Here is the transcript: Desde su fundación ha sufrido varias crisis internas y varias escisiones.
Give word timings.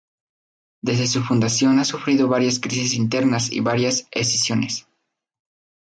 Desde 0.81 1.05
su 1.05 1.21
fundación 1.21 1.77
ha 1.77 1.85
sufrido 1.85 2.27
varias 2.27 2.57
crisis 2.59 2.95
internas 2.95 3.51
y 3.51 3.59
varias 3.59 4.07
escisiones. 4.09 4.87